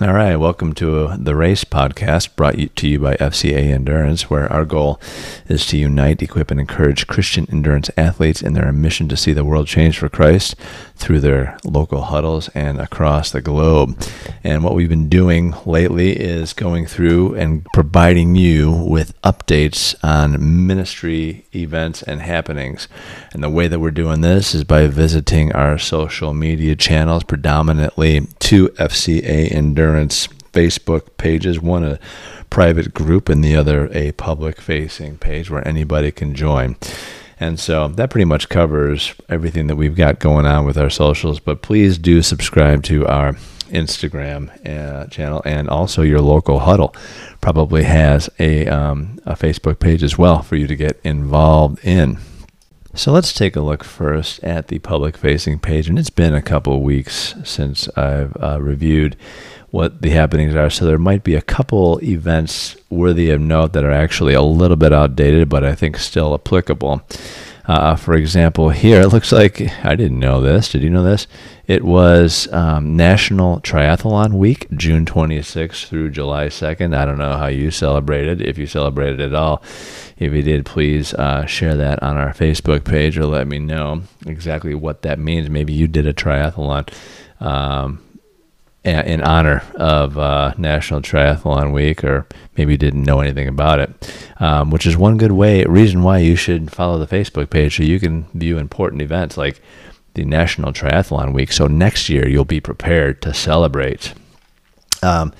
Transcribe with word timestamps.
All 0.00 0.12
right, 0.12 0.36
welcome 0.36 0.74
to 0.74 1.16
the 1.16 1.34
Race 1.34 1.64
Podcast, 1.64 2.36
brought 2.36 2.54
to 2.54 2.88
you 2.88 3.00
by 3.00 3.16
FCA 3.16 3.72
Endurance, 3.72 4.30
where 4.30 4.46
our 4.52 4.64
goal 4.64 5.00
is 5.48 5.66
to 5.66 5.76
unite, 5.76 6.22
equip, 6.22 6.52
and 6.52 6.60
encourage 6.60 7.08
Christian 7.08 7.48
endurance 7.50 7.90
athletes 7.96 8.40
in 8.40 8.52
their 8.52 8.70
mission 8.70 9.08
to 9.08 9.16
see 9.16 9.32
the 9.32 9.44
world 9.44 9.66
change 9.66 9.98
for 9.98 10.08
Christ 10.08 10.54
through 10.94 11.18
their 11.18 11.58
local 11.64 12.02
huddles 12.02 12.48
and 12.50 12.80
across 12.80 13.32
the 13.32 13.40
globe. 13.40 14.00
And 14.44 14.62
what 14.62 14.74
we've 14.74 14.88
been 14.88 15.08
doing 15.08 15.52
lately 15.66 16.12
is 16.12 16.52
going 16.52 16.86
through 16.86 17.34
and 17.34 17.66
providing 17.74 18.36
you 18.36 18.70
with 18.70 19.20
updates 19.22 19.96
on 20.04 20.64
ministry 20.64 21.44
events 21.56 22.04
and 22.04 22.22
happenings. 22.22 22.86
And 23.32 23.42
the 23.42 23.50
way 23.50 23.66
that 23.66 23.80
we're 23.80 23.90
doing 23.90 24.20
this 24.20 24.54
is 24.54 24.62
by 24.62 24.86
visiting 24.86 25.50
our 25.54 25.76
social 25.76 26.34
media 26.34 26.76
channels, 26.76 27.24
predominantly 27.24 28.28
to 28.38 28.68
FCA 28.68 29.50
Endurance 29.50 29.87
Endurance 29.88 30.26
Facebook 30.52 31.16
pages, 31.16 31.60
one 31.60 31.82
a 31.82 31.98
private 32.50 32.92
group 32.92 33.30
and 33.30 33.42
the 33.42 33.56
other 33.56 33.88
a 33.92 34.12
public 34.12 34.60
facing 34.60 35.16
page 35.16 35.50
where 35.50 35.66
anybody 35.66 36.10
can 36.10 36.34
join. 36.34 36.76
And 37.40 37.58
so 37.58 37.88
that 37.88 38.10
pretty 38.10 38.26
much 38.26 38.50
covers 38.50 39.14
everything 39.30 39.66
that 39.68 39.76
we've 39.76 39.96
got 39.96 40.18
going 40.18 40.44
on 40.44 40.66
with 40.66 40.76
our 40.76 40.90
socials. 40.90 41.40
But 41.40 41.62
please 41.62 41.96
do 41.96 42.20
subscribe 42.20 42.82
to 42.84 43.06
our 43.06 43.32
Instagram 43.70 44.50
uh, 44.68 45.06
channel 45.06 45.40
and 45.46 45.70
also 45.70 46.02
your 46.02 46.20
local 46.20 46.58
huddle 46.58 46.94
probably 47.40 47.84
has 47.84 48.28
a, 48.38 48.66
um, 48.66 49.18
a 49.24 49.34
Facebook 49.34 49.78
page 49.78 50.02
as 50.02 50.18
well 50.18 50.42
for 50.42 50.56
you 50.56 50.66
to 50.66 50.76
get 50.76 51.00
involved 51.02 51.82
in. 51.82 52.18
So 52.94 53.12
let's 53.12 53.32
take 53.32 53.54
a 53.54 53.60
look 53.60 53.84
first 53.84 54.42
at 54.42 54.68
the 54.68 54.80
public 54.80 55.16
facing 55.16 55.60
page. 55.60 55.88
And 55.88 55.98
it's 55.98 56.10
been 56.10 56.34
a 56.34 56.42
couple 56.42 56.82
weeks 56.82 57.34
since 57.44 57.88
I've 57.96 58.36
uh, 58.42 58.60
reviewed 58.60 59.16
what 59.70 60.00
the 60.02 60.10
happenings 60.10 60.54
are. 60.54 60.70
So 60.70 60.86
there 60.86 60.98
might 60.98 61.24
be 61.24 61.34
a 61.34 61.42
couple 61.42 61.98
events 62.02 62.76
worthy 62.90 63.30
of 63.30 63.40
note 63.40 63.72
that 63.74 63.84
are 63.84 63.92
actually 63.92 64.34
a 64.34 64.42
little 64.42 64.76
bit 64.76 64.92
outdated, 64.92 65.48
but 65.48 65.64
I 65.64 65.74
think 65.74 65.98
still 65.98 66.34
applicable. 66.34 67.02
Uh, 67.68 67.94
for 67.96 68.14
example, 68.14 68.70
here 68.70 69.02
it 69.02 69.08
looks 69.08 69.30
like 69.30 69.60
I 69.84 69.94
didn't 69.94 70.18
know 70.18 70.40
this. 70.40 70.72
Did 70.72 70.82
you 70.82 70.88
know 70.88 71.04
this? 71.04 71.26
It 71.66 71.84
was 71.84 72.50
um, 72.50 72.96
National 72.96 73.60
Triathlon 73.60 74.32
Week, 74.32 74.66
June 74.74 75.04
26th 75.04 75.84
through 75.84 76.12
July 76.12 76.46
2nd. 76.46 76.96
I 76.96 77.04
don't 77.04 77.18
know 77.18 77.36
how 77.36 77.48
you 77.48 77.70
celebrated, 77.70 78.40
if 78.40 78.56
you 78.56 78.66
celebrated 78.66 79.20
at 79.20 79.34
all. 79.34 79.62
If 80.16 80.32
you 80.32 80.40
did, 80.40 80.64
please 80.64 81.12
uh, 81.12 81.44
share 81.44 81.76
that 81.76 82.02
on 82.02 82.16
our 82.16 82.32
Facebook 82.32 82.84
page 82.84 83.18
or 83.18 83.26
let 83.26 83.46
me 83.46 83.58
know 83.58 84.00
exactly 84.24 84.74
what 84.74 85.02
that 85.02 85.18
means. 85.18 85.50
Maybe 85.50 85.74
you 85.74 85.86
did 85.86 86.06
a 86.06 86.14
triathlon. 86.14 86.88
Um, 87.38 88.02
in 88.84 89.20
honor 89.22 89.62
of 89.74 90.16
uh, 90.18 90.54
National 90.56 91.00
Triathlon 91.00 91.72
Week, 91.72 92.04
or 92.04 92.26
maybe 92.56 92.72
you 92.72 92.78
didn't 92.78 93.02
know 93.02 93.20
anything 93.20 93.48
about 93.48 93.80
it, 93.80 94.14
um, 94.40 94.70
which 94.70 94.86
is 94.86 94.96
one 94.96 95.16
good 95.16 95.32
way, 95.32 95.64
reason 95.64 96.02
why 96.02 96.18
you 96.18 96.36
should 96.36 96.70
follow 96.70 96.98
the 96.98 97.06
Facebook 97.06 97.50
page 97.50 97.76
so 97.76 97.82
you 97.82 98.00
can 98.00 98.24
view 98.34 98.58
important 98.58 99.02
events 99.02 99.36
like 99.36 99.60
the 100.14 100.24
National 100.24 100.72
Triathlon 100.72 101.32
Week. 101.32 101.52
So 101.52 101.66
next 101.66 102.08
year 102.08 102.28
you'll 102.28 102.44
be 102.44 102.60
prepared 102.60 103.20
to 103.22 103.34
celebrate. 103.34 104.14
Um, 105.02 105.32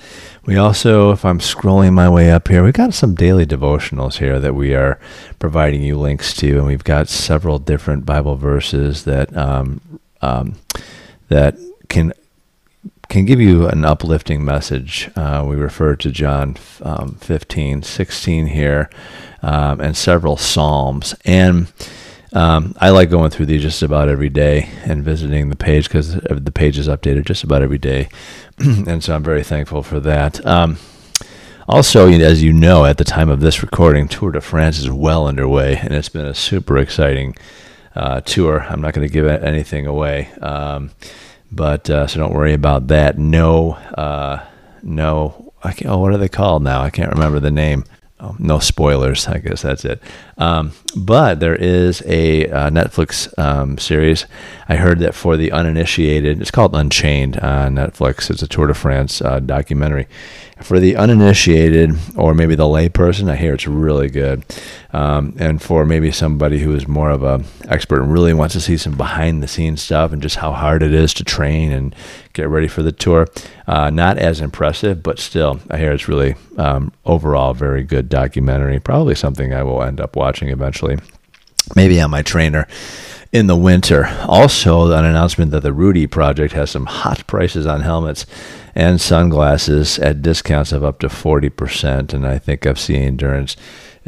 we 0.44 0.56
also, 0.56 1.10
if 1.10 1.24
I'm 1.24 1.40
scrolling 1.40 1.92
my 1.92 2.08
way 2.08 2.30
up 2.30 2.48
here, 2.48 2.64
we've 2.64 2.72
got 2.72 2.94
some 2.94 3.14
daily 3.14 3.44
devotionals 3.44 4.18
here 4.18 4.38
that 4.40 4.54
we 4.54 4.74
are 4.74 4.98
providing 5.38 5.82
you 5.82 5.98
links 5.98 6.32
to, 6.34 6.58
and 6.58 6.66
we've 6.66 6.84
got 6.84 7.08
several 7.08 7.58
different 7.58 8.06
Bible 8.06 8.36
verses 8.36 9.04
that 9.04 9.36
um, 9.36 9.80
um 10.22 10.56
that 11.28 11.56
can 11.88 12.12
can 13.08 13.24
give 13.24 13.40
you 13.40 13.66
an 13.66 13.84
uplifting 13.84 14.44
message. 14.44 15.10
Uh, 15.16 15.44
we 15.46 15.56
refer 15.56 15.96
to 15.96 16.10
John 16.10 16.56
um, 16.82 17.14
15, 17.16 17.82
16 17.82 18.46
here, 18.48 18.90
um, 19.42 19.80
and 19.80 19.96
several 19.96 20.36
Psalms. 20.36 21.14
And 21.24 21.72
um, 22.34 22.74
I 22.78 22.90
like 22.90 23.08
going 23.08 23.30
through 23.30 23.46
these 23.46 23.62
just 23.62 23.82
about 23.82 24.08
every 24.08 24.28
day 24.28 24.68
and 24.84 25.02
visiting 25.02 25.48
the 25.48 25.56
page 25.56 25.88
because 25.88 26.14
the 26.14 26.52
page 26.52 26.78
is 26.78 26.88
updated 26.88 27.24
just 27.24 27.44
about 27.44 27.62
every 27.62 27.78
day. 27.78 28.08
and 28.58 29.02
so 29.02 29.14
I'm 29.14 29.22
very 29.22 29.42
thankful 29.42 29.82
for 29.82 30.00
that. 30.00 30.44
Um, 30.44 30.76
also, 31.66 32.08
as 32.08 32.42
you 32.42 32.52
know, 32.52 32.84
at 32.84 32.98
the 32.98 33.04
time 33.04 33.28
of 33.28 33.40
this 33.40 33.62
recording, 33.62 34.08
Tour 34.08 34.32
de 34.32 34.40
France 34.40 34.78
is 34.78 34.90
well 34.90 35.26
underway, 35.26 35.76
and 35.76 35.92
it's 35.92 36.08
been 36.08 36.26
a 36.26 36.34
super 36.34 36.78
exciting 36.78 37.36
uh, 37.94 38.20
tour. 38.22 38.60
I'm 38.60 38.80
not 38.80 38.94
going 38.94 39.06
to 39.06 39.12
give 39.12 39.26
anything 39.26 39.86
away. 39.86 40.30
Um, 40.40 40.92
but 41.50 41.88
uh, 41.90 42.06
so 42.06 42.20
don't 42.20 42.34
worry 42.34 42.54
about 42.54 42.88
that. 42.88 43.18
No, 43.18 43.72
uh, 43.72 44.44
no. 44.82 45.52
oh, 45.84 45.98
what 45.98 46.12
are 46.12 46.18
they 46.18 46.28
called 46.28 46.62
now? 46.62 46.82
I 46.82 46.90
can't 46.90 47.12
remember 47.12 47.40
the 47.40 47.50
name. 47.50 47.84
Oh, 48.20 48.34
no 48.40 48.58
spoilers. 48.58 49.28
I 49.28 49.38
guess 49.38 49.62
that's 49.62 49.84
it. 49.84 50.02
Um, 50.38 50.72
but 50.96 51.38
there 51.38 51.54
is 51.54 52.02
a 52.04 52.48
uh, 52.48 52.70
Netflix 52.70 53.32
um, 53.38 53.78
series. 53.78 54.26
I 54.68 54.74
heard 54.74 54.98
that 55.00 55.14
for 55.14 55.36
the 55.36 55.52
uninitiated, 55.52 56.40
it's 56.40 56.50
called 56.50 56.74
Unchained 56.74 57.38
on 57.38 57.76
Netflix. 57.76 58.28
It's 58.28 58.42
a 58.42 58.48
Tour 58.48 58.66
de 58.66 58.74
France 58.74 59.22
uh, 59.22 59.38
documentary, 59.38 60.08
for 60.62 60.80
the 60.80 60.96
uninitiated 60.96 61.96
or 62.16 62.34
maybe 62.34 62.54
the 62.54 62.64
layperson, 62.64 63.30
I 63.30 63.36
hear 63.36 63.54
it's 63.54 63.66
really 63.66 64.08
good. 64.08 64.44
Um, 64.90 65.34
and 65.38 65.60
for 65.60 65.84
maybe 65.84 66.10
somebody 66.10 66.60
who 66.60 66.74
is 66.74 66.88
more 66.88 67.10
of 67.10 67.22
a 67.22 67.44
expert 67.68 68.00
and 68.00 68.12
really 68.12 68.32
wants 68.32 68.54
to 68.54 68.60
see 68.60 68.78
some 68.78 68.96
behind 68.96 69.42
the 69.42 69.48
scenes 69.48 69.82
stuff 69.82 70.12
and 70.12 70.22
just 70.22 70.36
how 70.36 70.52
hard 70.52 70.82
it 70.82 70.94
is 70.94 71.12
to 71.14 71.24
train 71.24 71.72
and 71.72 71.94
get 72.32 72.48
ready 72.48 72.68
for 72.68 72.82
the 72.82 72.92
tour, 72.92 73.26
uh, 73.66 73.90
not 73.90 74.16
as 74.16 74.40
impressive, 74.40 75.02
but 75.02 75.18
still, 75.18 75.60
I 75.68 75.76
hear 75.76 75.92
it's 75.92 76.08
really 76.08 76.36
um, 76.56 76.92
overall 77.04 77.52
very 77.52 77.84
good 77.84 78.08
documentary. 78.08 78.80
Probably 78.80 79.14
something 79.14 79.52
I 79.52 79.62
will 79.62 79.82
end 79.82 80.00
up 80.00 80.16
watching 80.16 80.48
eventually. 80.48 80.98
Maybe 81.76 82.00
on 82.00 82.10
my 82.10 82.22
trainer 82.22 82.66
in 83.32 83.46
the 83.46 83.56
winter. 83.56 84.06
Also, 84.26 84.90
an 84.90 85.04
announcement 85.04 85.50
that 85.50 85.62
the 85.62 85.72
Rudy 85.72 86.06
Project 86.06 86.54
has 86.54 86.70
some 86.70 86.86
hot 86.86 87.26
prices 87.26 87.66
on 87.66 87.82
helmets 87.82 88.24
and 88.74 89.00
sunglasses 89.00 89.98
at 89.98 90.22
discounts 90.22 90.72
of 90.72 90.84
up 90.84 91.00
to 91.00 91.08
40%. 91.08 92.12
And 92.12 92.26
I 92.26 92.38
think 92.38 92.62
FCA 92.62 92.98
Endurance 92.98 93.56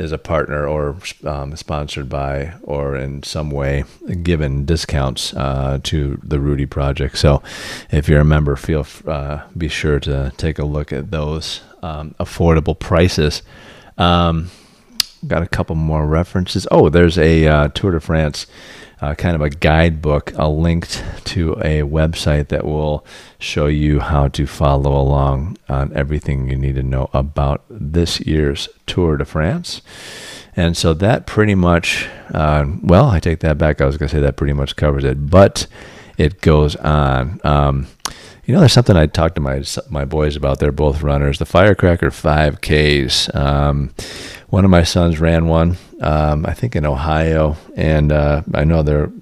is 0.00 0.12
a 0.12 0.18
partner 0.18 0.66
or 0.66 0.96
um, 1.24 1.54
sponsored 1.54 2.08
by 2.08 2.54
or 2.62 2.96
in 2.96 3.22
some 3.22 3.50
way 3.50 3.84
given 4.22 4.64
discounts 4.64 5.34
uh, 5.34 5.78
to 5.82 6.18
the 6.22 6.40
Rudy 6.40 6.66
Project. 6.66 7.18
So 7.18 7.42
if 7.90 8.08
you're 8.08 8.20
a 8.20 8.24
member, 8.24 8.56
feel 8.56 8.86
uh, 9.06 9.42
be 9.56 9.68
sure 9.68 10.00
to 10.00 10.32
take 10.36 10.58
a 10.58 10.64
look 10.64 10.92
at 10.92 11.10
those 11.10 11.60
um, 11.82 12.14
affordable 12.18 12.78
prices. 12.78 13.42
Um, 13.98 14.50
got 15.26 15.42
a 15.42 15.46
couple 15.46 15.76
more 15.76 16.06
references. 16.06 16.66
Oh, 16.70 16.88
there's 16.88 17.18
a 17.18 17.46
uh, 17.46 17.68
Tour 17.68 17.92
de 17.92 18.00
France 18.00 18.46
uh, 19.00 19.14
kind 19.14 19.34
of 19.34 19.40
a 19.40 19.50
guidebook, 19.50 20.32
a 20.36 20.48
linked 20.48 21.02
to 21.24 21.52
a 21.54 21.82
website 21.82 22.48
that 22.48 22.64
will 22.64 23.04
show 23.38 23.66
you 23.66 24.00
how 24.00 24.28
to 24.28 24.46
follow 24.46 25.00
along 25.00 25.56
on 25.68 25.92
everything 25.94 26.50
you 26.50 26.56
need 26.56 26.74
to 26.74 26.82
know 26.82 27.08
about 27.12 27.64
this 27.70 28.20
year's 28.20 28.68
Tour 28.86 29.16
de 29.16 29.24
France. 29.24 29.80
And 30.56 30.76
so 30.76 30.92
that 30.94 31.26
pretty 31.26 31.54
much, 31.54 32.08
uh, 32.34 32.66
well, 32.82 33.08
I 33.08 33.20
take 33.20 33.40
that 33.40 33.56
back. 33.56 33.80
I 33.80 33.86
was 33.86 33.96
going 33.96 34.08
to 34.08 34.14
say 34.14 34.20
that 34.20 34.36
pretty 34.36 34.52
much 34.52 34.76
covers 34.76 35.04
it, 35.04 35.30
but 35.30 35.66
it 36.18 36.40
goes 36.42 36.76
on. 36.76 37.40
Um, 37.44 37.86
you 38.50 38.54
know, 38.54 38.60
there's 38.62 38.72
something 38.72 38.96
I 38.96 39.06
talked 39.06 39.36
to 39.36 39.40
my 39.40 39.62
my 39.90 40.04
boys 40.04 40.34
about. 40.34 40.58
They're 40.58 40.72
both 40.72 41.02
runners. 41.02 41.38
The 41.38 41.46
Firecracker 41.46 42.10
5Ks. 42.10 43.32
Um, 43.32 43.94
one 44.48 44.64
of 44.64 44.72
my 44.72 44.82
sons 44.82 45.20
ran 45.20 45.46
one, 45.46 45.76
um, 46.00 46.44
I 46.44 46.52
think 46.52 46.74
in 46.74 46.84
Ohio, 46.84 47.56
and 47.76 48.10
uh, 48.10 48.42
I 48.52 48.64
know 48.64 48.82
they're 48.82 49.12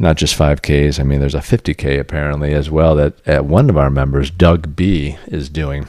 not 0.00 0.16
just 0.16 0.36
5Ks. 0.36 0.98
I 0.98 1.04
mean, 1.04 1.20
there's 1.20 1.36
a 1.36 1.38
50K 1.38 2.00
apparently 2.00 2.54
as 2.54 2.68
well 2.68 2.96
that 2.96 3.14
at 3.24 3.44
one 3.44 3.70
of 3.70 3.76
our 3.76 3.88
members, 3.88 4.32
Doug 4.32 4.74
B, 4.74 5.16
is 5.28 5.48
doing. 5.48 5.86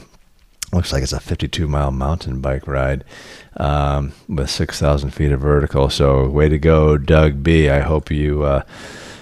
Looks 0.72 0.92
like 0.92 1.02
it's 1.02 1.12
a 1.12 1.18
52 1.18 1.66
mile 1.66 1.90
mountain 1.90 2.40
bike 2.40 2.68
ride 2.68 3.02
um, 3.56 4.12
with 4.28 4.50
6,000 4.50 5.10
feet 5.10 5.32
of 5.32 5.40
vertical. 5.40 5.90
So, 5.90 6.28
way 6.28 6.48
to 6.48 6.60
go, 6.60 6.96
Doug 6.96 7.42
B. 7.42 7.68
I 7.68 7.80
hope 7.80 8.12
you. 8.12 8.44
Uh, 8.44 8.62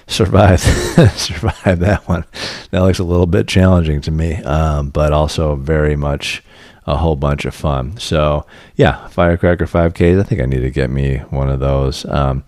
survive 0.07 0.61
survive 1.17 1.79
that 1.81 2.09
one. 2.09 2.25
That 2.71 2.81
looks 2.81 2.99
a 2.99 3.05
little 3.05 3.27
bit 3.27 3.49
challenging 3.49 4.01
to 4.03 4.11
me, 4.11 4.37
um, 4.37 4.91
but 4.91 5.13
also 5.13 5.57
very 5.57 5.97
much 5.97 6.43
a 6.87 6.97
whole 6.97 7.17
bunch 7.17 7.45
of 7.45 7.55
fun. 7.55 7.97
So 7.99 8.47
yeah, 8.77 9.09
Firecracker 9.09 9.67
5Ks. 9.67 10.21
I 10.21 10.23
think 10.23 10.41
I 10.41 10.47
need 10.47 10.61
to 10.61 10.71
get 10.71 10.91
me 10.91 11.19
one 11.31 11.51
of 11.51 11.61
those. 11.61 12.05
Um, 12.07 12.45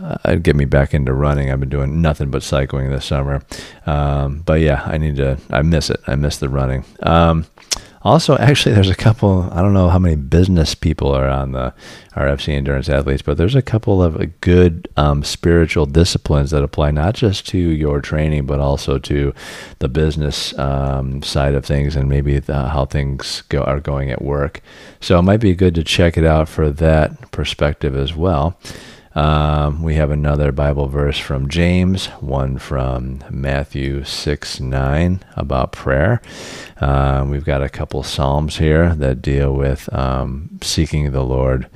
uh, 0.00 0.36
get 0.36 0.56
me 0.56 0.64
back 0.64 0.94
into 0.94 1.12
running. 1.12 1.50
I've 1.50 1.60
been 1.60 1.68
doing 1.68 2.00
nothing 2.00 2.30
but 2.30 2.42
cycling 2.42 2.90
this 2.90 3.04
summer. 3.04 3.42
Um, 3.86 4.40
but 4.40 4.60
yeah, 4.60 4.82
I 4.86 4.96
need 4.98 5.16
to. 5.16 5.38
I 5.50 5.62
miss 5.62 5.90
it. 5.90 6.00
I 6.06 6.14
miss 6.14 6.38
the 6.38 6.48
running. 6.48 6.84
Also, 8.02 8.36
actually, 8.38 8.74
there's 8.74 8.88
a 8.88 8.94
couple. 8.94 9.50
I 9.52 9.60
don't 9.60 9.74
know 9.74 9.90
how 9.90 9.98
many 9.98 10.16
business 10.16 10.74
people 10.74 11.14
are 11.14 11.28
on 11.28 11.52
the 11.52 11.74
our 12.16 12.26
FC 12.26 12.54
endurance 12.54 12.88
athletes, 12.88 13.20
but 13.20 13.36
there's 13.36 13.54
a 13.54 13.60
couple 13.60 14.02
of 14.02 14.40
good 14.40 14.88
um, 14.96 15.22
spiritual 15.22 15.84
disciplines 15.84 16.50
that 16.50 16.62
apply 16.62 16.92
not 16.92 17.14
just 17.14 17.46
to 17.48 17.58
your 17.58 18.00
training, 18.00 18.46
but 18.46 18.58
also 18.58 18.98
to 18.98 19.34
the 19.80 19.88
business 19.88 20.58
um, 20.58 21.22
side 21.22 21.54
of 21.54 21.64
things 21.64 21.94
and 21.94 22.08
maybe 22.08 22.38
the, 22.38 22.68
how 22.68 22.86
things 22.86 23.42
go 23.50 23.62
are 23.64 23.80
going 23.80 24.10
at 24.10 24.22
work. 24.22 24.62
So 25.00 25.18
it 25.18 25.22
might 25.22 25.40
be 25.40 25.54
good 25.54 25.74
to 25.74 25.84
check 25.84 26.16
it 26.16 26.24
out 26.24 26.48
for 26.48 26.70
that 26.70 27.30
perspective 27.32 27.94
as 27.94 28.16
well. 28.16 28.58
Um, 29.14 29.82
we 29.82 29.96
have 29.96 30.12
another 30.12 30.52
Bible 30.52 30.86
verse 30.86 31.18
from 31.18 31.48
James, 31.48 32.06
one 32.20 32.58
from 32.58 33.24
Matthew 33.28 34.04
6 34.04 34.60
9 34.60 35.24
about 35.34 35.72
prayer. 35.72 36.22
Uh, 36.80 37.26
we've 37.28 37.44
got 37.44 37.62
a 37.62 37.68
couple 37.68 38.04
Psalms 38.04 38.58
here 38.58 38.94
that 38.94 39.20
deal 39.20 39.52
with 39.52 39.92
um, 39.92 40.58
seeking 40.62 41.10
the 41.10 41.24
Lord 41.24 41.68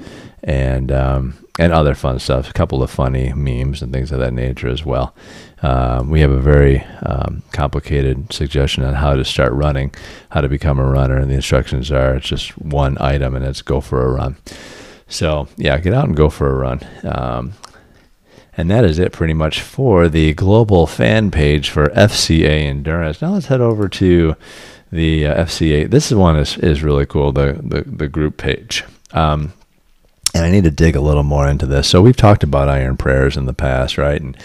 and 0.44 0.92
um, 0.92 1.34
and 1.58 1.72
other 1.72 1.96
fun 1.96 2.20
stuff. 2.20 2.48
A 2.48 2.52
couple 2.52 2.84
of 2.84 2.90
funny 2.90 3.32
memes 3.32 3.82
and 3.82 3.92
things 3.92 4.12
of 4.12 4.20
that 4.20 4.32
nature 4.32 4.68
as 4.68 4.84
well. 4.84 5.12
Uh, 5.60 6.04
we 6.06 6.20
have 6.20 6.30
a 6.30 6.40
very 6.40 6.84
um, 7.02 7.42
complicated 7.50 8.32
suggestion 8.32 8.84
on 8.84 8.94
how 8.94 9.14
to 9.14 9.24
start 9.24 9.52
running, 9.52 9.92
how 10.30 10.40
to 10.40 10.48
become 10.48 10.78
a 10.78 10.84
runner, 10.84 11.16
and 11.16 11.30
the 11.30 11.34
instructions 11.34 11.90
are 11.90 12.14
it's 12.14 12.28
just 12.28 12.56
one 12.58 12.96
item 13.00 13.34
and 13.34 13.44
it's 13.44 13.62
go 13.62 13.80
for 13.80 14.06
a 14.06 14.12
run. 14.12 14.36
So 15.08 15.48
yeah, 15.56 15.78
get 15.78 15.94
out 15.94 16.06
and 16.06 16.16
go 16.16 16.30
for 16.30 16.50
a 16.50 16.54
run. 16.54 16.80
Um, 17.04 17.52
and 18.56 18.70
that 18.70 18.84
is 18.84 18.98
it 18.98 19.12
pretty 19.12 19.34
much 19.34 19.60
for 19.60 20.08
the 20.08 20.32
global 20.34 20.86
fan 20.86 21.30
page 21.30 21.70
for 21.70 21.86
FCA 21.88 22.66
Endurance. 22.66 23.20
Now 23.20 23.32
let's 23.32 23.46
head 23.46 23.60
over 23.60 23.88
to 23.88 24.36
the 24.92 25.26
uh, 25.26 25.44
FCA. 25.44 25.90
This 25.90 26.12
one 26.12 26.36
is, 26.36 26.56
is 26.58 26.82
really 26.82 27.06
cool, 27.06 27.32
the, 27.32 27.60
the, 27.62 27.82
the 27.82 28.08
group 28.08 28.36
page. 28.36 28.84
Um, 29.12 29.52
and 30.32 30.44
I 30.44 30.50
need 30.50 30.64
to 30.64 30.70
dig 30.70 30.96
a 30.96 31.00
little 31.00 31.22
more 31.22 31.48
into 31.48 31.66
this. 31.66 31.88
So 31.88 32.00
we've 32.00 32.16
talked 32.16 32.42
about 32.42 32.68
iron 32.68 32.96
prayers 32.96 33.36
in 33.36 33.46
the 33.46 33.52
past, 33.52 33.98
right? 33.98 34.20
And 34.20 34.36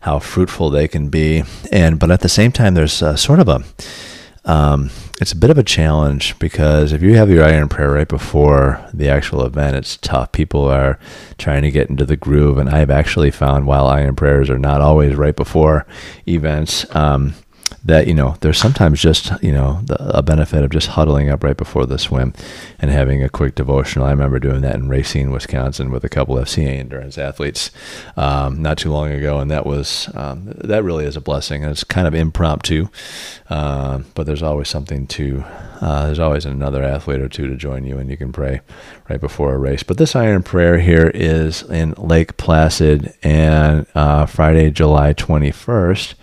how 0.00 0.18
fruitful 0.18 0.70
they 0.70 0.86
can 0.86 1.08
be. 1.08 1.42
And 1.72 1.98
but 1.98 2.10
at 2.10 2.20
the 2.20 2.28
same 2.28 2.52
time, 2.52 2.74
there's 2.74 3.02
uh, 3.02 3.16
sort 3.16 3.40
of 3.40 3.48
a 3.48 3.64
um, 4.46 4.90
it's 5.20 5.32
a 5.32 5.36
bit 5.36 5.50
of 5.50 5.58
a 5.58 5.64
challenge 5.64 6.38
because 6.38 6.92
if 6.92 7.02
you 7.02 7.16
have 7.16 7.28
your 7.28 7.44
iron 7.44 7.68
prayer 7.68 7.92
right 7.92 8.08
before 8.08 8.80
the 8.94 9.08
actual 9.08 9.44
event, 9.44 9.76
it's 9.76 9.96
tough. 9.96 10.30
People 10.30 10.64
are 10.64 10.98
trying 11.36 11.62
to 11.62 11.70
get 11.70 11.90
into 11.90 12.06
the 12.06 12.16
groove, 12.16 12.56
and 12.56 12.70
I've 12.70 12.90
actually 12.90 13.32
found 13.32 13.66
while 13.66 13.86
iron 13.86 14.14
prayers 14.14 14.48
are 14.48 14.58
not 14.58 14.80
always 14.80 15.16
right 15.16 15.34
before 15.34 15.84
events, 16.28 16.86
um, 16.94 17.34
that 17.86 18.08
you 18.08 18.14
know 18.14 18.36
there's 18.40 18.58
sometimes 18.58 19.00
just 19.00 19.30
you 19.42 19.52
know 19.52 19.80
the, 19.84 20.18
a 20.18 20.22
benefit 20.22 20.64
of 20.64 20.70
just 20.70 20.88
huddling 20.88 21.28
up 21.28 21.44
right 21.44 21.56
before 21.56 21.86
the 21.86 21.98
swim 21.98 22.34
and 22.80 22.90
having 22.90 23.22
a 23.22 23.28
quick 23.28 23.54
devotional. 23.54 24.06
I 24.06 24.10
remember 24.10 24.40
doing 24.40 24.60
that 24.62 24.74
in 24.74 24.88
Racine, 24.88 25.30
Wisconsin, 25.30 25.90
with 25.92 26.04
a 26.04 26.08
couple 26.08 26.36
of 26.36 26.46
FCA 26.46 26.78
endurance 26.78 27.16
athletes 27.16 27.70
um, 28.16 28.60
not 28.60 28.78
too 28.78 28.90
long 28.90 29.12
ago, 29.12 29.38
and 29.38 29.50
that 29.50 29.64
was 29.64 30.10
um, 30.14 30.52
that 30.56 30.82
really 30.82 31.04
is 31.04 31.16
a 31.16 31.20
blessing. 31.20 31.62
And 31.62 31.70
it's 31.70 31.84
kind 31.84 32.08
of 32.08 32.14
impromptu, 32.14 32.88
uh, 33.48 34.00
but 34.14 34.26
there's 34.26 34.42
always 34.42 34.68
something 34.68 35.06
to. 35.08 35.44
Uh, 35.78 36.06
there's 36.06 36.18
always 36.18 36.46
another 36.46 36.82
athlete 36.82 37.20
or 37.20 37.28
two 37.28 37.48
to 37.48 37.54
join 37.54 37.84
you, 37.84 37.98
and 37.98 38.10
you 38.10 38.16
can 38.16 38.32
pray 38.32 38.62
right 39.10 39.20
before 39.20 39.54
a 39.54 39.58
race. 39.58 39.82
But 39.82 39.98
this 39.98 40.16
iron 40.16 40.42
prayer 40.42 40.78
here 40.78 41.10
is 41.14 41.62
in 41.62 41.92
Lake 41.98 42.38
Placid, 42.38 43.14
and 43.22 43.86
uh, 43.94 44.24
Friday, 44.24 44.70
July 44.70 45.12
21st 45.12 46.14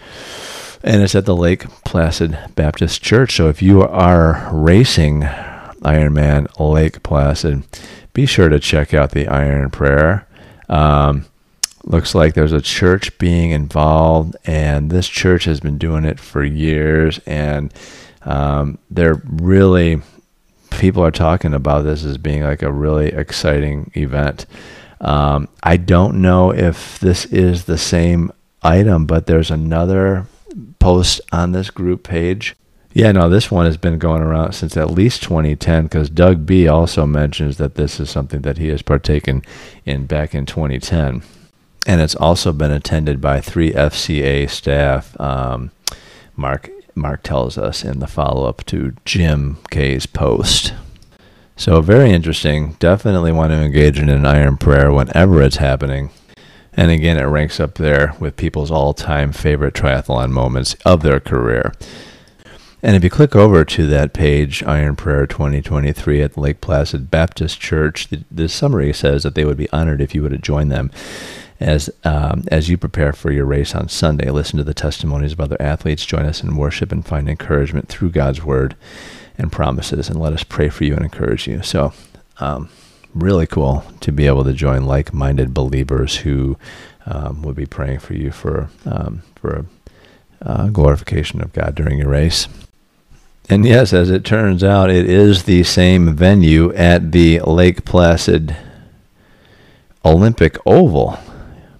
and 0.83 1.01
it's 1.01 1.15
at 1.15 1.25
the 1.25 1.35
Lake 1.35 1.65
Placid 1.85 2.37
Baptist 2.55 3.01
Church. 3.01 3.35
So 3.37 3.47
if 3.47 3.61
you 3.61 3.81
are 3.81 4.49
racing 4.53 5.21
Ironman 5.21 6.47
Lake 6.59 7.01
Placid, 7.03 7.63
be 8.13 8.25
sure 8.25 8.49
to 8.49 8.59
check 8.59 8.93
out 8.93 9.11
the 9.11 9.27
Iron 9.27 9.69
Prayer. 9.69 10.27
Um, 10.67 11.25
looks 11.85 12.13
like 12.13 12.33
there's 12.33 12.53
a 12.53 12.61
church 12.61 13.17
being 13.17 13.51
involved, 13.51 14.35
and 14.45 14.91
this 14.91 15.07
church 15.07 15.45
has 15.45 15.59
been 15.59 15.77
doing 15.77 16.05
it 16.05 16.19
for 16.19 16.43
years, 16.43 17.19
and 17.25 17.73
um, 18.23 18.77
they're 18.91 19.21
really 19.25 20.01
people 20.79 21.03
are 21.03 21.11
talking 21.11 21.53
about 21.53 21.83
this 21.83 22.03
as 22.03 22.17
being 22.17 22.41
like 22.41 22.61
a 22.61 22.71
really 22.71 23.09
exciting 23.09 23.91
event. 23.95 24.45
Um, 24.99 25.47
I 25.61 25.77
don't 25.77 26.21
know 26.21 26.51
if 26.51 26.99
this 26.99 27.25
is 27.25 27.65
the 27.65 27.77
same 27.77 28.31
item, 28.63 29.05
but 29.05 29.27
there's 29.27 29.51
another 29.51 30.25
post 30.79 31.21
on 31.31 31.51
this 31.51 31.69
group 31.69 32.03
page. 32.03 32.55
Yeah, 32.93 33.11
no, 33.11 33.27
this 33.27 33.49
one 33.49 33.65
has 33.65 33.77
been 33.77 33.97
going 33.97 34.21
around 34.21 34.53
since 34.53 34.77
at 34.77 34.91
least 34.91 35.23
2010 35.23 35.85
because 35.85 36.09
Doug 36.11 36.45
B 36.45 36.67
also 36.67 37.07
mentions 37.07 37.57
that 37.57 37.73
this 37.73 37.99
is 37.99 38.09
something 38.09 38.41
that 38.41 38.59
he 38.59 38.67
has 38.67 38.83
partaken 38.83 39.41
in 39.83 40.05
back 40.05 40.35
in 40.35 40.45
2010. 40.45 41.23
And 41.87 42.01
it's 42.01 42.15
also 42.15 42.53
been 42.53 42.71
attended 42.71 43.19
by 43.19 43.41
three 43.41 43.71
FCA 43.71 44.49
staff. 44.49 45.19
Um, 45.19 45.71
Mark 46.35 46.69
Mark 46.95 47.23
tells 47.23 47.57
us 47.57 47.83
in 47.83 47.99
the 47.99 48.07
follow 48.07 48.47
up 48.47 48.63
to 48.65 48.93
Jim 49.03 49.57
K's 49.71 50.05
post. 50.05 50.73
So 51.55 51.81
very 51.81 52.11
interesting. 52.11 52.73
Definitely 52.73 53.31
want 53.31 53.51
to 53.51 53.57
engage 53.57 53.99
in 53.99 54.09
an 54.09 54.25
iron 54.25 54.57
prayer 54.57 54.91
whenever 54.91 55.41
it's 55.41 55.57
happening. 55.57 56.11
And 56.75 56.91
again, 56.91 57.17
it 57.17 57.23
ranks 57.23 57.59
up 57.59 57.75
there 57.75 58.15
with 58.19 58.35
people's 58.35 58.71
all 58.71 58.93
time 58.93 59.31
favorite 59.31 59.75
triathlon 59.75 60.31
moments 60.31 60.75
of 60.85 61.03
their 61.03 61.19
career. 61.19 61.73
And 62.81 62.97
if 62.97 63.03
you 63.03 63.09
click 63.09 63.33
over 63.33 63.63
to 63.63 63.87
that 63.87 64.13
page, 64.13 64.61
Iron 64.63 64.97
Prayer 64.97 65.25
2023 65.25 66.21
at 66.21 66.37
Lake 66.37 66.59
Placid 66.59 67.09
Baptist 67.09 67.59
Church, 67.61 68.09
the, 68.09 68.25
the 68.29 68.49
summary 68.49 68.91
says 68.91 69.23
that 69.23 69.35
they 69.35 69.45
would 69.45 69.55
be 69.55 69.71
honored 69.71 70.01
if 70.01 70.13
you 70.13 70.21
would 70.21 70.43
join 70.43 70.67
them 70.67 70.91
as 71.61 71.89
um, 72.03 72.43
as 72.51 72.69
you 72.69 72.77
prepare 72.77 73.13
for 73.13 73.31
your 73.31 73.45
race 73.45 73.73
on 73.73 73.87
Sunday. 73.87 74.29
Listen 74.29 74.57
to 74.57 74.65
the 74.65 74.73
testimonies 74.73 75.31
of 75.31 75.39
other 75.39 75.61
athletes, 75.61 76.05
join 76.05 76.25
us 76.25 76.43
in 76.43 76.57
worship, 76.57 76.91
and 76.91 77.05
find 77.05 77.29
encouragement 77.29 77.87
through 77.87 78.09
God's 78.09 78.43
word 78.43 78.75
and 79.37 79.49
promises. 79.49 80.09
And 80.09 80.19
let 80.19 80.33
us 80.33 80.43
pray 80.43 80.67
for 80.67 80.83
you 80.83 80.93
and 80.93 81.05
encourage 81.05 81.47
you. 81.47 81.63
So, 81.63 81.93
um, 82.39 82.67
really 83.13 83.47
cool 83.47 83.83
to 84.01 84.11
be 84.11 84.27
able 84.27 84.43
to 84.43 84.53
join 84.53 84.85
like-minded 84.85 85.53
believers 85.53 86.17
who 86.17 86.57
um, 87.05 87.41
would 87.41 87.55
be 87.55 87.65
praying 87.65 87.99
for 87.99 88.13
you 88.13 88.31
for 88.31 88.69
um, 88.85 89.23
for 89.35 89.65
uh, 90.41 90.67
glorification 90.67 91.41
of 91.41 91.53
God 91.53 91.75
during 91.75 91.99
your 91.99 92.09
race. 92.09 92.47
And 93.49 93.65
yes, 93.65 93.91
as 93.91 94.09
it 94.09 94.23
turns 94.23 94.63
out, 94.63 94.89
it 94.89 95.09
is 95.09 95.43
the 95.43 95.63
same 95.63 96.15
venue 96.15 96.73
at 96.73 97.11
the 97.11 97.41
Lake 97.41 97.83
Placid 97.83 98.55
Olympic 100.05 100.57
Oval, 100.65 101.17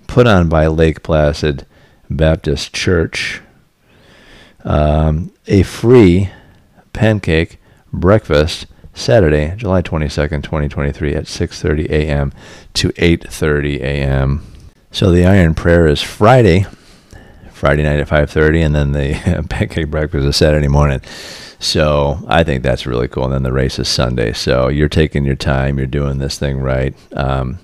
put 0.08 0.28
on 0.28 0.50
by 0.50 0.68
Lake 0.68 1.04
Placid 1.04 1.66
Baptist 2.10 2.74
Church. 2.74 3.42
Um, 4.66 5.32
a 5.48 5.64
free 5.64 6.30
pancake 6.94 7.60
breakfast 7.92 8.66
Saturday, 8.94 9.54
July 9.58 9.82
22nd, 9.82 10.44
2023 10.44 11.16
at 11.16 11.26
6:30 11.26 11.90
a.m. 11.90 12.32
to 12.74 12.90
8:30 12.90 13.80
a.m. 13.82 14.44
So 14.92 15.12
the 15.12 15.26
iron 15.26 15.56
prayer 15.56 15.88
is 15.88 16.02
Friday, 16.02 16.66
Friday 17.52 17.84
night 17.84 18.00
at 18.00 18.08
5:30 18.08 18.66
and 18.66 18.76
then 18.76 18.92
the 18.92 19.46
pancake 19.50 19.90
breakfast 19.90 20.26
is 20.26 20.36
Saturday 20.36 20.68
morning. 20.68 21.02
So 21.60 22.20
I 22.28 22.44
think 22.44 22.62
that's 22.62 22.86
really 22.86 23.08
cool. 23.08 23.24
And 23.24 23.34
then 23.34 23.44
the 23.44 23.54
race 23.54 23.80
is 23.80 23.88
Sunday. 23.88 24.34
So 24.34 24.68
you're 24.68 24.90
taking 24.90 25.24
your 25.24 25.38
time, 25.38 25.78
you're 25.78 25.88
doing 25.88 26.18
this 26.18 26.38
thing 26.38 26.60
right. 26.60 26.94
Um, 27.14 27.60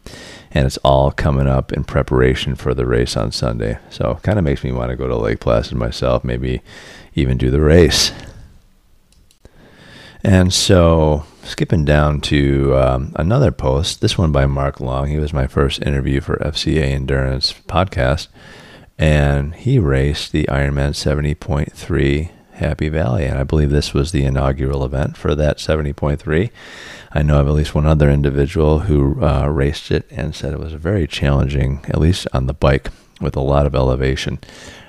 and 0.52 0.66
it's 0.66 0.78
all 0.78 1.12
coming 1.12 1.48
up 1.48 1.74
in 1.74 1.84
preparation 1.84 2.56
for 2.56 2.74
the 2.74 2.86
race 2.86 3.18
on 3.18 3.32
Sunday. 3.32 3.78
So 3.90 4.20
kind 4.24 4.40
of 4.40 4.46
makes 4.46 4.64
me 4.64 4.72
want 4.72 4.90
to 4.90 4.96
go 4.96 5.08
to 5.08 5.16
Lake 5.16 5.42
Placid 5.42 5.78
myself, 5.78 6.24
maybe 6.24 6.62
even 7.14 7.38
do 7.38 7.52
the 7.52 7.62
race. 7.62 8.12
And 10.24 10.54
so, 10.54 11.26
skipping 11.44 11.86
down 11.86 12.20
to 12.22 12.76
um, 12.76 13.14
another 13.16 13.52
post, 13.52 14.02
this 14.02 14.18
one 14.18 14.34
by 14.34 14.46
Mark 14.46 14.82
Long. 14.82 15.08
He 15.08 15.18
was 15.18 15.32
my 15.32 15.48
first 15.48 15.82
interview 15.82 16.20
for 16.20 16.36
FCA 16.38 16.92
Endurance 16.92 17.54
podcast, 17.68 18.28
and 18.98 19.56
he 19.56 19.80
raced 19.80 20.34
the 20.34 20.44
Ironman 20.46 20.92
70.3 20.92 22.32
Happy 22.52 22.90
Valley, 22.90 23.24
and 23.24 23.38
I 23.38 23.44
believe 23.44 23.70
this 23.70 23.94
was 23.94 24.12
the 24.12 24.26
inaugural 24.26 24.84
event 24.84 25.16
for 25.16 25.34
that 25.36 25.60
70.3. 25.60 26.52
I 27.14 27.24
know 27.24 27.40
of 27.40 27.48
at 27.48 27.54
least 27.54 27.74
one 27.74 27.88
other 27.88 28.10
individual 28.10 28.80
who 28.80 29.24
uh, 29.24 29.48
raced 29.48 29.90
it 29.90 30.06
and 30.12 30.36
said 30.36 30.52
it 30.52 30.60
was 30.60 30.74
very 30.74 31.08
challenging, 31.08 31.86
at 31.88 32.00
least 32.00 32.28
on 32.34 32.48
the 32.48 32.54
bike, 32.54 32.90
with 33.22 33.38
a 33.38 33.42
lot 33.42 33.66
of 33.66 33.74
elevation. 33.74 34.40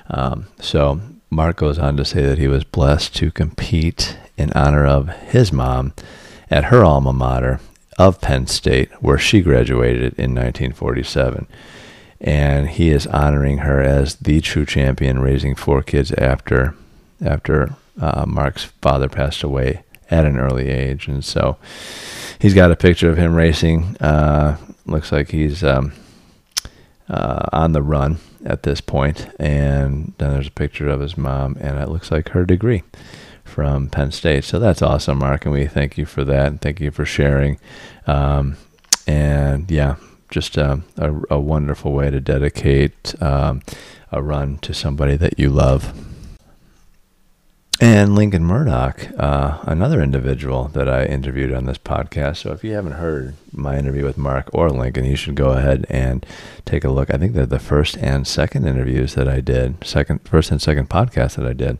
Um, 0.09 0.47
so 0.59 0.99
Mark 1.29 1.55
goes 1.55 1.79
on 1.79 1.95
to 1.95 2.03
say 2.03 2.23
that 2.23 2.37
he 2.37 2.49
was 2.49 2.65
blessed 2.65 3.15
to 3.15 3.31
compete 3.31 4.17
in 4.41 4.51
honor 4.53 4.85
of 4.85 5.09
his 5.09 5.53
mom 5.53 5.93
at 6.49 6.65
her 6.65 6.83
alma 6.83 7.13
mater 7.13 7.59
of 7.97 8.19
Penn 8.19 8.47
State, 8.47 8.91
where 9.01 9.17
she 9.17 9.41
graduated 9.41 10.13
in 10.17 10.33
1947. 10.33 11.47
And 12.19 12.69
he 12.69 12.89
is 12.89 13.07
honoring 13.07 13.59
her 13.59 13.81
as 13.81 14.15
the 14.15 14.41
true 14.41 14.65
champion, 14.65 15.19
raising 15.19 15.55
four 15.55 15.81
kids 15.81 16.11
after 16.13 16.75
after 17.23 17.75
uh, 17.99 18.25
Mark's 18.27 18.65
father 18.81 19.07
passed 19.07 19.43
away 19.43 19.83
at 20.09 20.25
an 20.25 20.37
early 20.37 20.69
age. 20.69 21.07
And 21.07 21.23
so 21.23 21.57
he's 22.39 22.55
got 22.55 22.71
a 22.71 22.75
picture 22.75 23.09
of 23.09 23.17
him 23.17 23.35
racing. 23.35 23.95
Uh, 23.99 24.57
looks 24.85 25.11
like 25.11 25.29
he's 25.29 25.63
um, 25.63 25.93
uh, 27.07 27.45
on 27.53 27.73
the 27.73 27.81
run 27.81 28.17
at 28.43 28.63
this 28.63 28.81
point. 28.81 29.27
And 29.39 30.13
then 30.17 30.33
there's 30.33 30.47
a 30.47 30.51
picture 30.51 30.89
of 30.89 30.99
his 30.99 31.17
mom, 31.17 31.57
and 31.59 31.77
it 31.79 31.89
looks 31.89 32.11
like 32.11 32.29
her 32.29 32.45
degree 32.45 32.83
from 33.51 33.89
Penn 33.89 34.11
State. 34.11 34.45
So 34.45 34.57
that's 34.59 34.81
awesome, 34.81 35.19
Mark, 35.19 35.45
and 35.45 35.53
we 35.53 35.67
thank 35.67 35.97
you 35.97 36.05
for 36.05 36.23
that. 36.23 36.47
And 36.47 36.61
thank 36.61 36.79
you 36.79 36.89
for 36.89 37.05
sharing. 37.05 37.59
Um, 38.07 38.55
and 39.05 39.69
yeah, 39.69 39.97
just 40.29 40.57
um, 40.57 40.85
a, 40.97 41.13
a, 41.29 41.39
wonderful 41.39 41.91
way 41.91 42.09
to 42.09 42.21
dedicate 42.21 43.13
um, 43.21 43.61
a 44.11 44.23
run 44.23 44.57
to 44.59 44.73
somebody 44.73 45.17
that 45.17 45.37
you 45.37 45.49
love. 45.49 45.93
And 47.83 48.13
Lincoln 48.13 48.45
Murdoch, 48.45 49.07
uh, 49.17 49.57
another 49.63 50.03
individual 50.03 50.65
that 50.67 50.87
I 50.87 51.05
interviewed 51.05 51.51
on 51.51 51.65
this 51.65 51.79
podcast. 51.79 52.37
So 52.37 52.51
if 52.51 52.63
you 52.63 52.73
haven't 52.73 52.91
heard 52.91 53.33
my 53.51 53.75
interview 53.75 54.05
with 54.05 54.19
Mark 54.19 54.51
or 54.53 54.69
Lincoln, 54.69 55.05
you 55.05 55.15
should 55.15 55.33
go 55.33 55.49
ahead 55.53 55.87
and 55.89 56.23
take 56.63 56.83
a 56.83 56.91
look. 56.91 57.11
I 57.11 57.17
think 57.17 57.33
they're 57.33 57.47
the 57.47 57.57
first 57.57 57.97
and 57.97 58.27
second 58.27 58.67
interviews 58.67 59.15
that 59.15 59.27
I 59.27 59.41
did, 59.41 59.83
second, 59.83 60.21
first 60.29 60.51
and 60.51 60.61
second 60.61 60.91
podcast 60.91 61.37
that 61.37 61.47
I 61.47 61.53
did. 61.53 61.79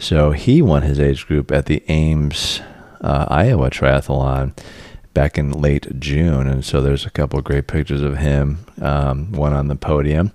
So 0.00 0.32
he 0.32 0.62
won 0.62 0.82
his 0.82 0.98
age 0.98 1.28
group 1.28 1.52
at 1.52 1.66
the 1.66 1.84
Ames, 1.86 2.60
uh, 3.00 3.26
Iowa 3.28 3.70
Triathlon 3.70 4.52
back 5.14 5.38
in 5.38 5.52
late 5.52 6.00
June, 6.00 6.48
and 6.48 6.64
so 6.64 6.80
there's 6.80 7.06
a 7.06 7.10
couple 7.10 7.38
of 7.38 7.44
great 7.44 7.68
pictures 7.68 8.02
of 8.02 8.18
him. 8.18 8.66
Um, 8.82 9.30
one 9.30 9.52
on 9.52 9.68
the 9.68 9.76
podium, 9.76 10.32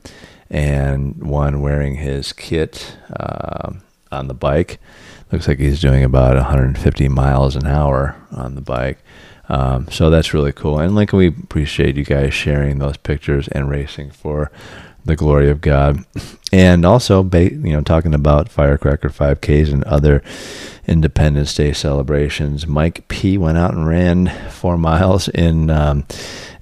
and 0.50 1.22
one 1.22 1.60
wearing 1.60 1.96
his 1.96 2.32
kit. 2.32 2.96
Uh, 3.12 3.74
on 4.12 4.28
the 4.28 4.34
bike. 4.34 4.80
Looks 5.32 5.48
like 5.48 5.60
he's 5.60 5.80
doing 5.80 6.04
about 6.04 6.36
150 6.36 7.08
miles 7.08 7.56
an 7.56 7.66
hour 7.66 8.16
on 8.32 8.56
the 8.56 8.62
bike. 8.62 9.00
Um, 9.50 9.88
so 9.90 10.10
that's 10.10 10.34
really 10.34 10.52
cool. 10.52 10.80
And 10.80 10.96
Lincoln, 10.96 11.20
we 11.20 11.28
appreciate 11.28 11.98
you 11.98 12.06
guys 12.06 12.34
sharing 12.34 12.80
those 12.80 12.98
pictures 12.98 13.48
and 13.50 13.70
racing 13.70 14.12
for 14.12 14.52
the 15.04 15.16
glory 15.16 15.50
of 15.50 15.62
God. 15.62 16.06
And 16.54 16.86
also, 16.86 17.24
you 17.24 17.74
know, 17.74 17.82
talking 17.82 18.14
about 18.14 18.50
Firecracker 18.50 19.10
5Ks 19.10 19.74
and 19.74 19.84
other 19.86 20.22
Independence 20.88 21.54
Day 21.54 21.74
celebrations. 21.74 22.68
Mike 22.68 23.08
P 23.08 23.38
went 23.38 23.58
out 23.58 23.74
and 23.74 23.88
ran 23.88 24.28
four 24.50 24.78
miles 24.78 25.28
in 25.30 25.70
um, 25.70 26.06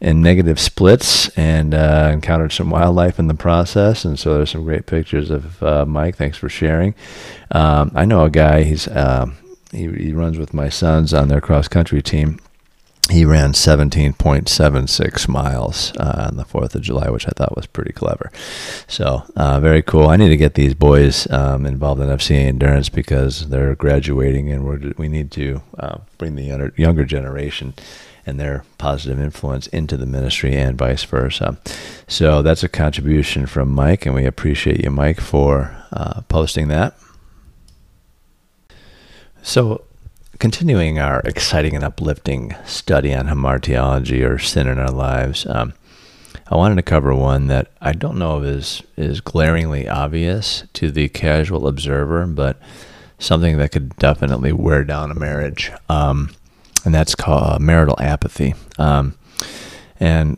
in 0.02 0.22
negative 0.22 0.60
splits 0.60 1.30
and 1.38 1.74
uh, 1.74 2.10
encountered 2.14 2.52
some 2.52 2.70
wildlife 2.70 3.20
in 3.20 3.28
the 3.28 3.34
process. 3.34 4.06
And 4.06 4.18
so 4.18 4.36
there's 4.36 4.52
some 4.52 4.64
great 4.64 4.86
pictures 4.86 5.30
of 5.30 5.62
uh, 5.62 5.86
Mike. 5.86 6.16
Thanks 6.16 6.38
for 6.38 6.50
sharing. 6.50 6.96
Um, 7.52 7.92
I 7.96 8.06
know 8.06 8.24
a 8.24 8.30
guy. 8.30 8.64
He's 8.64 8.88
uh, 8.88 9.28
he, 9.72 9.88
he 9.92 10.14
runs 10.14 10.38
with 10.38 10.54
my 10.54 10.70
sons 10.70 11.14
on 11.14 11.28
their 11.28 11.42
cross 11.42 11.68
country 11.68 12.02
team 12.02 12.40
he 13.10 13.26
ran 13.26 13.54
17.76 13.54 15.28
miles 15.28 15.94
uh, 15.98 16.28
on 16.30 16.38
the 16.38 16.46
4th 16.46 16.76
of 16.76 16.82
July, 16.82 17.10
which 17.10 17.28
I 17.28 17.32
thought 17.32 17.56
was 17.56 17.66
pretty 17.66 17.92
clever. 17.92 18.32
So, 18.88 19.24
uh, 19.36 19.60
very 19.60 19.82
cool. 19.82 20.08
I 20.08 20.16
need 20.16 20.30
to 20.30 20.38
get 20.38 20.54
these 20.54 20.74
boys 20.74 21.30
um, 21.32 21.66
involved 21.66 22.02
in 22.02 22.08
FCA 22.08 22.46
endurance 22.48 22.90
because 22.90 23.50
they're 23.50 23.76
graduating 23.76 24.52
and 24.52 24.98
we 24.98 25.08
need 25.08 25.32
to 25.32 25.62
uh, 25.78 25.98
bring 26.18 26.36
the 26.36 26.72
younger 26.78 27.06
generation 27.06 27.74
and 28.30 28.40
their 28.40 28.64
positive 28.78 29.20
influence 29.20 29.68
into 29.68 29.98
the 29.98 30.06
ministry 30.06 30.56
and 30.56 30.78
vice 30.78 31.04
versa. 31.04 31.60
So, 32.08 32.42
that's 32.42 32.64
a 32.64 32.70
contribution 32.70 33.46
from 33.46 33.72
Mike, 33.74 34.06
and 34.06 34.16
we 34.16 34.26
appreciate 34.26 34.84
you, 34.84 34.92
Mike, 34.92 35.20
for 35.20 35.76
uh, 35.92 36.22
posting 36.30 36.70
that. 36.70 36.98
So, 39.42 39.84
continuing 40.40 41.00
our 41.00 41.20
exciting 41.22 41.76
and 41.76 41.84
uplifting 41.84 42.56
study 42.66 43.14
on 43.14 43.28
hamartiology 43.28 44.28
or 44.28 44.40
sin 44.40 44.68
in 44.68 44.80
our 44.80 44.92
lives, 44.92 45.46
um, 45.46 45.74
I 46.48 46.56
wanted 46.56 46.76
to 46.76 46.82
cover 46.82 47.14
one 47.14 47.48
that 47.48 47.72
I 47.80 47.94
don't 47.94 48.18
know 48.18 48.42
is 48.42 48.82
is 48.98 49.22
glaringly 49.22 49.88
obvious 49.88 50.64
to 50.74 50.90
the 50.90 51.08
casual 51.10 51.68
observer, 51.68 52.26
but 52.26 52.60
something 53.20 53.58
that 53.58 53.72
could 53.72 53.96
definitely 53.98 54.52
wear 54.52 54.84
down 54.84 55.12
a 55.12 55.16
marriage, 55.16 55.72
um, 55.90 56.32
and 56.86 56.94
that's 56.94 57.16
called 57.16 57.44
uh, 57.44 57.60
marital 57.60 57.98
apathy. 58.00 58.56
Um, 58.78 59.16
and 60.00 60.38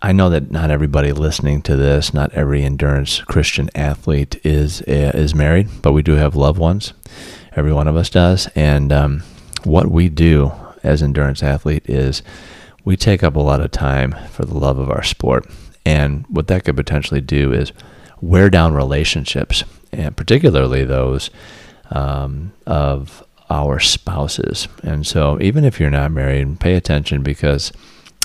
I 0.00 0.12
know 0.12 0.30
that 0.30 0.50
not 0.50 0.70
everybody 0.70 1.12
listening 1.12 1.62
to 1.62 1.76
this, 1.76 2.12
not 2.12 2.32
every 2.32 2.64
endurance 2.64 3.20
Christian 3.20 3.70
athlete 3.74 4.40
is 4.44 4.82
uh, 4.82 5.12
is 5.14 5.34
married, 5.34 5.68
but 5.80 5.92
we 5.92 6.02
do 6.02 6.12
have 6.12 6.34
loved 6.34 6.58
ones. 6.58 6.92
Every 7.54 7.72
one 7.72 7.86
of 7.86 7.96
us 7.96 8.10
does, 8.10 8.48
and 8.54 8.92
um, 8.92 9.22
what 9.64 9.90
we 9.90 10.08
do 10.08 10.52
as 10.82 11.02
endurance 11.02 11.42
athlete 11.42 11.88
is 11.88 12.22
we 12.84 12.96
take 12.96 13.22
up 13.22 13.36
a 13.36 13.40
lot 13.40 13.60
of 13.60 13.70
time 13.70 14.16
for 14.30 14.44
the 14.44 14.58
love 14.58 14.78
of 14.78 14.90
our 14.90 15.02
sport. 15.02 15.48
And 15.84 16.24
what 16.28 16.48
that 16.48 16.64
could 16.64 16.76
potentially 16.76 17.20
do 17.20 17.52
is 17.52 17.72
wear 18.20 18.50
down 18.50 18.74
relationships, 18.74 19.64
and 19.92 20.16
particularly 20.16 20.84
those 20.84 21.30
um, 21.90 22.52
of 22.66 23.24
our 23.52 23.78
spouses. 23.78 24.66
And 24.82 25.06
so, 25.06 25.38
even 25.40 25.64
if 25.64 25.78
you're 25.78 25.90
not 25.90 26.10
married, 26.10 26.58
pay 26.58 26.74
attention 26.74 27.22
because 27.22 27.70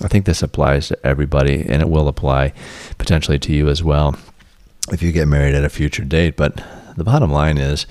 I 0.02 0.08
think 0.08 0.26
this 0.26 0.42
applies 0.42 0.88
to 0.88 1.06
everybody, 1.06 1.66
and 1.68 1.82
it 1.82 1.90
will 1.90 2.08
apply 2.08 2.54
potentially 2.98 3.38
to 3.40 3.54
you 3.54 3.68
as 3.68 3.84
well 3.84 4.18
if 4.92 5.02
you 5.04 5.12
get 5.12 5.28
married 5.28 5.54
at 5.54 5.66
a 5.66 5.70
future 5.70 6.06
date. 6.06 6.38
But 6.38 6.64
the 6.96 7.04
bottom 7.04 7.30
line 7.30 7.58
is, 7.58 7.86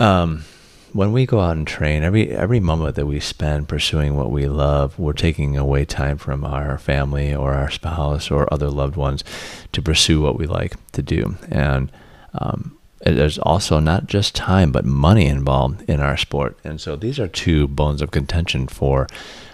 um, 0.00 0.44
when 0.92 1.12
we 1.12 1.26
go 1.26 1.38
out 1.38 1.56
and 1.56 1.66
train, 1.66 2.02
every 2.02 2.30
every 2.30 2.60
moment 2.60 2.96
that 2.96 3.06
we 3.06 3.20
spend 3.20 3.68
pursuing 3.68 4.16
what 4.16 4.32
we 4.32 4.46
love, 4.46 4.98
we're 4.98 5.12
taking 5.12 5.56
away 5.56 5.84
time 5.84 6.18
from 6.18 6.44
our 6.44 6.76
family 6.76 7.32
or 7.32 7.54
our 7.54 7.70
spouse 7.70 8.30
or 8.30 8.52
other 8.52 8.68
loved 8.68 8.96
ones 8.96 9.22
to 9.72 9.80
pursue 9.80 10.20
what 10.20 10.38
we 10.38 10.46
like 10.46 10.74
to 10.92 11.02
do. 11.02 11.36
And 11.50 11.92
um, 12.34 12.76
there's 13.04 13.38
also 13.38 13.78
not 13.78 14.06
just 14.06 14.34
time 14.34 14.72
but 14.72 14.84
money 14.84 15.26
involved 15.26 15.82
in 15.88 16.00
our 16.00 16.16
sport. 16.16 16.58
And 16.64 16.80
so 16.80 16.96
these 16.96 17.18
are 17.18 17.28
two 17.28 17.68
bones 17.68 18.02
of 18.02 18.10
contention 18.10 18.68
for 18.68 19.06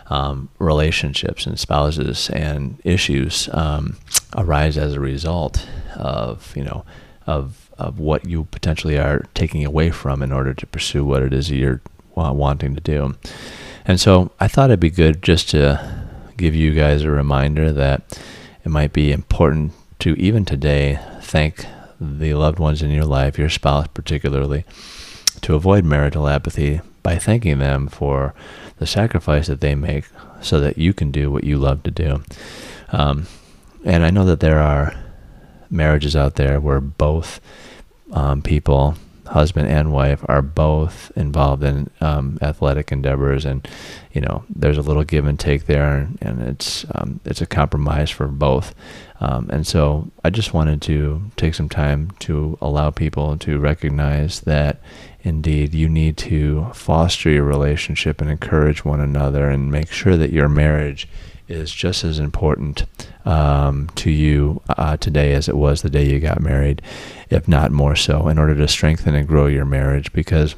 um, 0.09 0.49
relationships 0.59 1.47
and 1.47 1.59
spouses 1.59 2.31
and 2.31 2.81
issues 2.85 3.49
um, 3.53 3.99
arise 4.37 4.79
as 4.79 4.95
a 4.95 5.01
result 5.01 5.67
of 5.97 6.57
you 6.57 6.65
know 6.65 6.85
of 7.27 7.71
of 7.79 7.99
what 7.99 8.25
you 8.25 8.45
potentially 8.45 8.99
are 8.99 9.25
taking 9.35 9.65
away 9.65 9.91
from 9.91 10.23
in 10.23 10.33
order 10.33 10.53
to 10.55 10.67
pursue 10.67 11.05
what 11.05 11.23
it 11.23 11.33
is 11.33 11.51
you're 11.51 11.81
wanting 12.17 12.75
to 12.75 12.81
do. 12.81 13.17
And 13.85 14.01
so 14.01 14.33
I 14.41 14.49
thought 14.49 14.71
it'd 14.71 14.81
be 14.81 14.91
good 14.91 15.23
just 15.23 15.51
to 15.51 16.05
give 16.37 16.55
you 16.55 16.75
guys 16.75 17.03
a 17.03 17.11
reminder 17.11 17.73
that 17.73 18.19
it 18.65 18.69
might 18.69 18.93
be 18.93 19.13
important 19.13 19.73
to 20.01 20.15
even 20.15 20.45
today 20.45 20.99
thank 21.21 21.65
the 22.01 22.35
loved 22.35 22.59
ones 22.59 22.83
in 22.83 22.91
your 22.91 23.05
life, 23.05 23.39
your 23.39 23.49
spouse 23.49 23.89
particularly, 23.93 24.65
to 25.43 25.55
avoid 25.55 25.85
marital 25.85 26.29
apathy 26.29 26.81
by 27.03 27.17
thanking 27.19 27.59
them 27.59 27.89
for 27.89 28.35
the 28.79 28.87
sacrifice 28.87 29.47
that 29.47 29.61
they 29.61 29.75
make 29.75 30.05
so 30.41 30.61
that 30.61 30.79
you 30.79 30.93
can 30.93 31.11
do 31.11 31.31
what 31.31 31.45
you 31.45 31.59
love 31.59 31.83
to 31.83 31.91
do. 31.91 32.23
Um, 32.93 33.27
and 33.85 34.05
I 34.05 34.11
know 34.11 34.25
that 34.25 34.41
there 34.41 34.59
are 34.59 34.95
marriages 35.71 36.17
out 36.17 36.37
there 36.37 36.61
where 36.61 36.81
both 36.81 37.41
um, 38.13 38.43
people, 38.43 38.97
husband 39.29 39.69
and 39.69 39.93
wife, 39.93 40.25
are 40.29 40.43
both 40.43 41.13
involved 41.17 41.63
in 41.63 41.91
um, 42.01 42.39
athletic 42.43 42.93
endeavors, 42.93 43.45
and 43.45 43.67
you 44.13 44.21
know 44.21 44.45
there's 44.49 44.79
a 44.79 44.83
little 44.83 45.05
give 45.05 45.27
and 45.27 45.39
take 45.39 45.67
there, 45.67 45.97
and, 45.97 46.19
and 46.21 46.43
it's 46.43 46.85
um, 46.95 47.21
it's 47.25 47.41
a 47.41 47.47
compromise 47.47 48.11
for 48.11 48.27
both. 48.27 48.75
Um, 49.21 49.51
and 49.51 49.67
so 49.67 50.09
I 50.25 50.31
just 50.31 50.55
wanted 50.55 50.81
to 50.83 51.31
take 51.37 51.55
some 51.55 51.69
time 51.69 52.13
to 52.21 52.57
allow 52.61 52.91
people 52.91 53.37
to 53.39 53.59
recognize 53.59 54.41
that 54.41 54.81
indeed 55.23 55.75
you 55.75 55.89
need 55.89 56.17
to 56.17 56.71
foster 56.73 57.31
your 57.31 57.45
relationship 57.45 58.21
and 58.21 58.31
encourage 58.31 58.85
one 58.85 59.01
another 59.01 59.49
and 59.49 59.71
make 59.71 59.91
sure 59.91 60.17
that 60.17 60.33
your 60.33 60.49
marriage 60.49 61.09
is 61.49 61.73
just 61.73 62.05
as 62.05 62.19
important 62.19 62.85
um, 63.25 63.89
to 63.95 64.11
you 64.11 64.61
uh, 64.69 64.97
today 64.99 65.33
as 65.33 65.49
it 65.49 65.57
was 65.57 65.83
the 65.83 65.91
day 65.91 66.07
you 66.09 66.21
got 66.21 66.41
married, 66.41 66.83
if 67.31 67.49
not 67.49 67.73
more 67.73 67.97
so, 67.97 68.29
in 68.29 68.39
order 68.39 68.55
to 68.55 68.69
strengthen 68.69 69.15
and 69.15 69.27
grow 69.27 69.47
your 69.47 69.65
marriage. 69.65 70.13
Because 70.13 70.55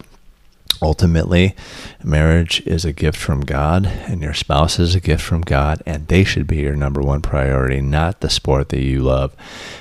ultimately, 0.83 1.55
marriage 2.03 2.61
is 2.67 2.85
a 2.85 2.93
gift 2.93 3.19
from 3.19 3.41
God, 3.41 3.87
and 3.87 4.23
your 4.23 4.35
spouse 4.35 4.79
is 4.79 4.95
a 4.95 5.01
gift 5.01 5.23
from 5.23 5.43
God, 5.43 5.83
and 5.87 6.07
they 6.07 6.25
should 6.25 6.47
be 6.47 6.59
your 6.59 6.77
number 6.77 7.01
one 7.01 7.23
priority, 7.23 7.81
not 7.81 8.21
the 8.21 8.31
sport 8.31 8.71
that 8.71 8.83
you 8.83 9.01
love, 9.01 9.35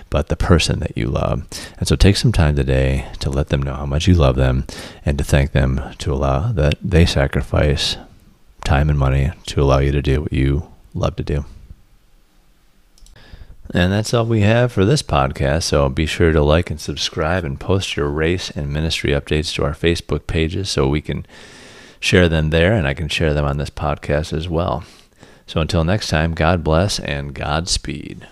but 0.09 0.27
the 0.27 0.35
person 0.35 0.79
that 0.79 0.97
you 0.97 1.07
love. 1.07 1.47
And 1.77 1.87
so 1.87 1.95
take 1.95 2.17
some 2.17 2.31
time 2.31 2.55
today 2.55 3.07
to 3.19 3.29
let 3.29 3.49
them 3.49 3.63
know 3.63 3.73
how 3.73 3.85
much 3.85 4.07
you 4.07 4.15
love 4.15 4.35
them 4.35 4.65
and 5.05 5.17
to 5.17 5.23
thank 5.23 5.51
them 5.51 5.81
to 5.99 6.13
allow 6.13 6.51
that 6.51 6.75
they 6.81 7.05
sacrifice 7.05 7.97
time 8.63 8.89
and 8.89 8.99
money 8.99 9.31
to 9.47 9.61
allow 9.61 9.79
you 9.79 9.91
to 9.91 10.01
do 10.01 10.21
what 10.21 10.33
you 10.33 10.69
love 10.93 11.15
to 11.15 11.23
do. 11.23 11.45
And 13.71 13.93
that's 13.93 14.13
all 14.13 14.25
we 14.25 14.41
have 14.41 14.71
for 14.71 14.83
this 14.83 15.03
podcast. 15.03 15.63
So 15.63 15.89
be 15.89 16.07
sure 16.07 16.31
to 16.31 16.41
like 16.41 16.71
and 16.71 16.79
subscribe 16.79 17.43
and 17.43 17.59
post 17.59 17.95
your 17.95 18.09
race 18.09 18.49
and 18.49 18.73
ministry 18.73 19.11
updates 19.11 19.53
to 19.55 19.63
our 19.63 19.73
Facebook 19.73 20.25
pages 20.25 20.69
so 20.69 20.87
we 20.87 21.01
can 21.01 21.25
share 21.99 22.27
them 22.29 22.49
there, 22.49 22.73
and 22.73 22.87
I 22.87 22.93
can 22.93 23.09
share 23.09 23.33
them 23.33 23.45
on 23.45 23.57
this 23.57 23.69
podcast 23.69 24.33
as 24.33 24.47
well. 24.49 24.83
So 25.45 25.61
until 25.61 25.83
next 25.83 26.07
time, 26.07 26.33
God 26.33 26.63
bless 26.63 26.99
and 26.99 27.33
Godspeed. 27.33 28.27